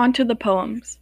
Onto 0.00 0.24
the 0.24 0.34
poems. 0.34 0.98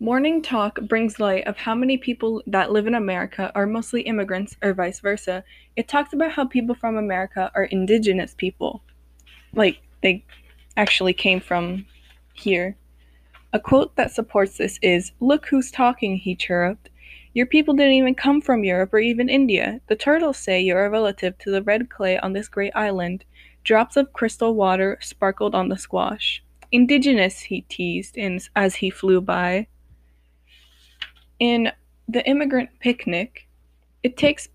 Morning 0.00 0.42
Talk 0.42 0.80
brings 0.80 1.20
light 1.20 1.46
of 1.46 1.56
how 1.56 1.72
many 1.72 1.96
people 1.96 2.42
that 2.48 2.72
live 2.72 2.88
in 2.88 2.96
America 2.96 3.52
are 3.54 3.64
mostly 3.64 4.02
immigrants 4.02 4.56
or 4.60 4.74
vice 4.74 4.98
versa. 4.98 5.44
It 5.76 5.86
talks 5.86 6.12
about 6.12 6.32
how 6.32 6.46
people 6.46 6.74
from 6.74 6.96
America 6.96 7.52
are 7.54 7.66
indigenous 7.66 8.34
people. 8.36 8.82
Like 9.54 9.80
they 10.02 10.24
actually 10.76 11.12
came 11.12 11.38
from 11.38 11.86
here. 12.32 12.76
A 13.52 13.60
quote 13.60 13.94
that 13.94 14.10
supports 14.10 14.58
this 14.58 14.80
is 14.82 15.12
Look 15.20 15.46
who's 15.46 15.70
talking, 15.70 16.16
he 16.16 16.34
chirruped. 16.34 16.90
Your 17.34 17.46
people 17.46 17.74
didn't 17.74 17.92
even 17.92 18.16
come 18.16 18.40
from 18.40 18.64
Europe 18.64 18.92
or 18.92 18.98
even 18.98 19.28
India. 19.28 19.80
The 19.86 19.94
turtles 19.94 20.38
say 20.38 20.60
you're 20.60 20.86
a 20.86 20.90
relative 20.90 21.38
to 21.38 21.52
the 21.52 21.62
red 21.62 21.88
clay 21.88 22.18
on 22.18 22.32
this 22.32 22.48
great 22.48 22.72
island. 22.74 23.24
Drops 23.62 23.96
of 23.96 24.12
crystal 24.12 24.56
water 24.56 24.98
sparkled 25.00 25.54
on 25.54 25.68
the 25.68 25.78
squash. 25.78 26.42
Indigenous, 26.72 27.40
he 27.40 27.62
teased 27.62 28.16
in, 28.16 28.40
as 28.54 28.76
he 28.76 28.90
flew 28.90 29.20
by. 29.20 29.66
In 31.38 31.72
The 32.08 32.26
Immigrant 32.26 32.70
Picnic, 32.80 33.48
it 34.02 34.16
takes 34.16 34.48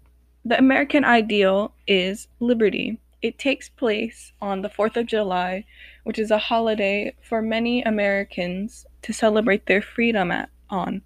the 0.44 0.58
American 0.58 1.04
ideal 1.04 1.74
is 1.88 2.28
liberty. 2.40 3.00
It 3.22 3.40
takes 3.40 3.68
place 3.68 4.32
on 4.40 4.62
the 4.62 4.70
4th 4.70 4.96
of 4.96 5.08
July, 5.08 5.66
which 6.04 6.20
is 6.20 6.30
a 6.30 6.38
holiday 6.38 7.16
for 7.22 7.42
many 7.42 7.82
Americans 7.82 8.86
to 9.02 9.12
celebrate 9.12 9.66
their 9.66 9.82
freedom 9.82 10.30
at, 10.32 10.50
on. 10.70 11.02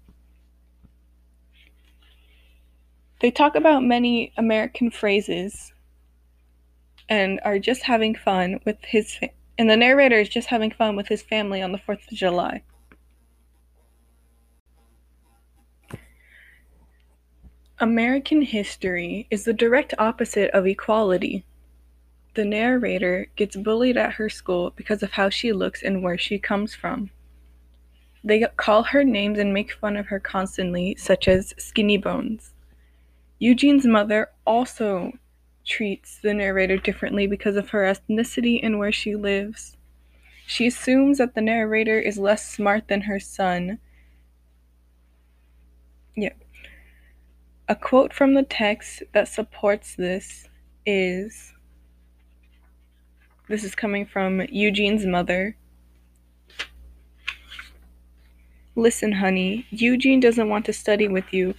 They 3.20 3.30
talk 3.30 3.54
about 3.54 3.82
many 3.82 4.32
American 4.36 4.90
phrases 4.90 5.72
and 7.08 7.40
are 7.44 7.58
just 7.58 7.82
having 7.82 8.14
fun 8.14 8.60
with 8.64 8.76
his 8.82 9.18
and 9.60 9.68
the 9.68 9.76
narrator 9.76 10.18
is 10.18 10.30
just 10.30 10.48
having 10.48 10.70
fun 10.70 10.96
with 10.96 11.08
his 11.08 11.20
family 11.20 11.60
on 11.60 11.70
the 11.70 11.76
4th 11.76 12.10
of 12.10 12.16
July. 12.16 12.62
American 17.78 18.40
history 18.40 19.26
is 19.30 19.44
the 19.44 19.52
direct 19.52 19.92
opposite 19.98 20.50
of 20.52 20.66
equality. 20.66 21.44
The 22.32 22.46
narrator 22.46 23.26
gets 23.36 23.54
bullied 23.54 23.98
at 23.98 24.14
her 24.14 24.30
school 24.30 24.72
because 24.76 25.02
of 25.02 25.10
how 25.10 25.28
she 25.28 25.52
looks 25.52 25.82
and 25.82 26.02
where 26.02 26.16
she 26.16 26.38
comes 26.38 26.74
from. 26.74 27.10
They 28.24 28.46
call 28.56 28.82
her 28.84 29.04
names 29.04 29.38
and 29.38 29.52
make 29.52 29.72
fun 29.74 29.98
of 29.98 30.06
her 30.06 30.20
constantly, 30.20 30.96
such 30.96 31.28
as 31.28 31.52
Skinny 31.58 31.98
Bones. 31.98 32.54
Eugene's 33.38 33.84
mother 33.84 34.30
also 34.46 35.12
treats 35.64 36.18
the 36.18 36.34
narrator 36.34 36.76
differently 36.76 37.26
because 37.26 37.56
of 37.56 37.70
her 37.70 37.82
ethnicity 37.82 38.60
and 38.62 38.78
where 38.78 38.92
she 38.92 39.14
lives. 39.14 39.76
She 40.46 40.66
assumes 40.66 41.18
that 41.18 41.34
the 41.34 41.40
narrator 41.40 41.98
is 42.00 42.18
less 42.18 42.48
smart 42.48 42.88
than 42.88 43.02
her 43.02 43.20
son. 43.20 43.78
Yeah. 46.16 46.32
A 47.68 47.76
quote 47.76 48.12
from 48.12 48.34
the 48.34 48.42
text 48.42 49.02
that 49.12 49.28
supports 49.28 49.94
this 49.94 50.48
is 50.84 51.52
this 53.48 53.64
is 53.64 53.74
coming 53.74 54.06
from 54.06 54.42
Eugene's 54.42 55.04
mother. 55.04 55.56
Listen, 58.76 59.12
honey, 59.12 59.66
Eugene 59.70 60.20
doesn't 60.20 60.48
want 60.48 60.64
to 60.66 60.72
study 60.72 61.08
with 61.08 61.32
you. 61.32 61.54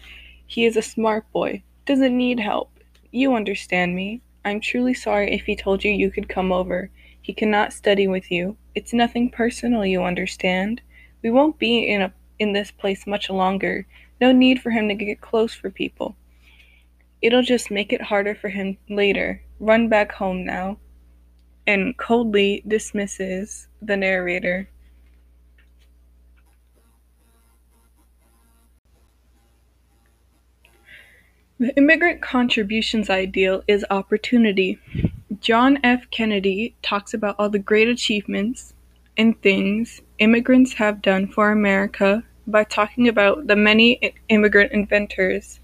He 0.48 0.66
is 0.66 0.78
a 0.78 0.82
smart 0.82 1.30
boy, 1.34 1.64
doesn't 1.86 2.18
need 2.18 2.40
help. 2.40 2.71
You 3.12 3.36
understand 3.36 3.96
me. 3.96 4.22
I'm 4.46 4.62
truly 4.62 4.94
sorry 4.94 5.34
if 5.34 5.46
he 5.46 5.56
told 5.56 5.84
you 5.84 5.92
you 5.92 6.10
could 6.10 6.30
come 6.30 6.52
over. 6.52 6.90
He 7.22 7.34
cannot 7.34 7.74
study 7.74 8.08
with 8.08 8.32
you. 8.32 8.58
It's 8.74 8.94
nothing 8.94 9.30
personal, 9.30 9.86
you 9.86 10.04
understand. 10.04 10.82
We 11.22 11.30
won't 11.30 11.60
be 11.60 11.88
in 11.88 12.02
a 12.02 12.14
in 12.40 12.54
this 12.54 12.72
place 12.72 13.06
much 13.06 13.30
longer. 13.30 13.86
No 14.20 14.32
need 14.32 14.62
for 14.62 14.72
him 14.72 14.88
to 14.88 14.96
get 14.96 15.22
close 15.22 15.54
for 15.54 15.70
people. 15.70 16.16
It'll 17.22 17.44
just 17.44 17.70
make 17.70 17.94
it 17.94 18.02
harder 18.02 18.34
for 18.34 18.50
him 18.50 18.78
later. 18.90 19.44
Run 19.60 19.90
back 19.90 20.14
home 20.14 20.44
now. 20.44 20.80
And 21.68 21.96
coldly 21.98 22.64
dismisses 22.68 23.68
the 23.82 23.96
narrator. 23.96 24.70
The 31.62 31.78
immigrant 31.78 32.24
contributions 32.24 33.08
ideal 33.12 33.62
is 33.68 33.86
opportunity. 33.92 34.80
John 35.42 35.78
F. 35.84 36.10
Kennedy 36.10 36.74
talks 36.82 37.14
about 37.14 37.36
all 37.38 37.50
the 37.50 37.60
great 37.60 37.88
achievements 37.88 38.74
and 39.16 39.40
things 39.44 40.02
immigrants 40.18 40.74
have 40.74 41.04
done 41.04 41.28
for 41.28 41.52
America 41.52 42.24
by 42.48 42.64
talking 42.64 43.08
about 43.08 43.46
the 43.46 43.56
many 43.56 44.16
immigrant 44.28 44.72
inventors, 44.72 45.60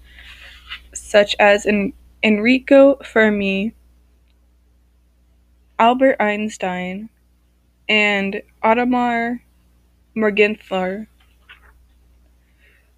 such 0.94 1.34
as 1.40 1.66
Enrico 2.22 2.94
Fermi, 3.02 3.74
Albert 5.80 6.18
Einstein, 6.20 7.08
and 7.88 8.40
Ottmar 8.62 9.40
Mergenthaler. 10.16 11.08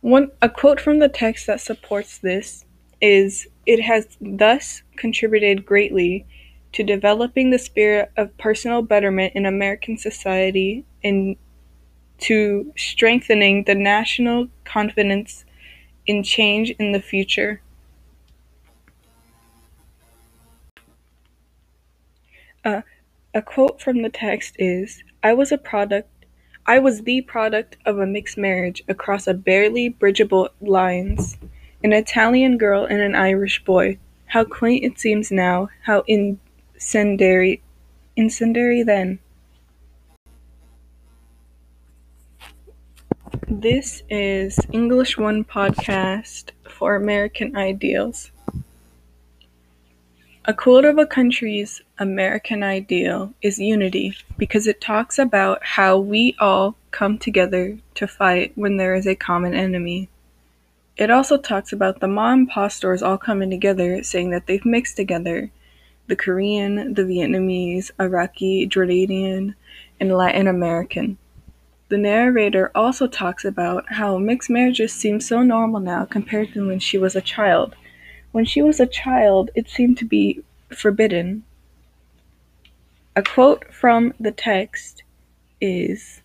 One, 0.02 0.32
a 0.42 0.50
quote 0.50 0.82
from 0.82 0.98
the 0.98 1.08
text 1.08 1.46
that 1.46 1.62
supports 1.62 2.18
this 2.18 2.66
is 3.00 3.46
it 3.66 3.80
has 3.80 4.16
thus 4.20 4.82
contributed 4.96 5.64
greatly 5.64 6.26
to 6.72 6.82
developing 6.82 7.50
the 7.50 7.58
spirit 7.58 8.10
of 8.16 8.36
personal 8.38 8.82
betterment 8.82 9.34
in 9.34 9.46
American 9.46 9.96
society 9.96 10.84
and 11.02 11.36
to 12.18 12.72
strengthening 12.76 13.64
the 13.64 13.74
national 13.74 14.48
confidence 14.64 15.44
in 16.06 16.22
change 16.22 16.70
in 16.78 16.92
the 16.92 17.00
future. 17.00 17.60
Uh, 22.64 22.82
a 23.32 23.40
quote 23.40 23.80
from 23.80 24.02
the 24.02 24.10
text 24.10 24.54
is 24.58 25.02
I 25.22 25.32
was 25.32 25.50
a 25.50 25.58
product 25.58 26.08
I 26.66 26.78
was 26.78 27.02
the 27.02 27.22
product 27.22 27.78
of 27.86 27.98
a 27.98 28.06
mixed 28.06 28.36
marriage 28.36 28.82
across 28.86 29.26
a 29.26 29.34
barely 29.34 29.88
bridgeable 29.88 30.50
lines. 30.60 31.36
An 31.82 31.94
Italian 31.94 32.58
girl 32.58 32.84
and 32.84 33.00
an 33.00 33.14
Irish 33.14 33.64
boy. 33.64 33.96
How 34.26 34.44
quaint 34.44 34.84
it 34.84 34.98
seems 34.98 35.32
now, 35.32 35.70
how 35.82 36.04
incendiary 36.06 37.62
incendiary 38.16 38.82
then. 38.82 39.18
This 43.48 44.02
is 44.10 44.58
English 44.72 45.16
One 45.16 45.42
podcast 45.42 46.50
for 46.68 46.96
American 46.96 47.56
Ideals. 47.56 48.30
A 50.44 50.52
Quilt 50.52 50.84
of 50.84 50.98
a 50.98 51.06
Country's 51.06 51.80
American 51.98 52.62
ideal 52.62 53.32
is 53.40 53.58
unity 53.58 54.14
because 54.36 54.66
it 54.66 54.82
talks 54.82 55.18
about 55.18 55.64
how 55.64 55.98
we 55.98 56.36
all 56.38 56.76
come 56.90 57.16
together 57.16 57.78
to 57.94 58.06
fight 58.06 58.52
when 58.54 58.76
there 58.76 58.94
is 58.94 59.06
a 59.06 59.14
common 59.14 59.54
enemy. 59.54 60.10
It 60.96 61.10
also 61.10 61.38
talks 61.38 61.72
about 61.72 62.00
the 62.00 62.08
mom 62.08 62.40
impostors 62.40 63.02
all 63.02 63.18
coming 63.18 63.50
together, 63.50 64.02
saying 64.02 64.30
that 64.30 64.46
they've 64.46 64.64
mixed 64.64 64.96
together 64.96 65.50
the 66.08 66.16
Korean, 66.16 66.94
the 66.94 67.02
Vietnamese, 67.02 67.90
Iraqi, 68.00 68.66
Jordanian, 68.66 69.54
and 70.00 70.12
Latin 70.12 70.48
American. 70.48 71.16
The 71.88 71.98
narrator 71.98 72.70
also 72.74 73.06
talks 73.06 73.44
about 73.44 73.84
how 73.88 74.18
mixed 74.18 74.50
marriages 74.50 74.92
seem 74.92 75.20
so 75.20 75.42
normal 75.42 75.80
now 75.80 76.04
compared 76.04 76.52
to 76.52 76.66
when 76.66 76.80
she 76.80 76.98
was 76.98 77.16
a 77.16 77.20
child. 77.20 77.74
When 78.32 78.44
she 78.44 78.60
was 78.60 78.80
a 78.80 78.86
child, 78.86 79.50
it 79.54 79.68
seemed 79.68 79.98
to 79.98 80.04
be 80.04 80.42
forbidden. 80.68 81.44
A 83.16 83.22
quote 83.22 83.72
from 83.72 84.14
the 84.20 84.32
text 84.32 85.02
is 85.60 86.22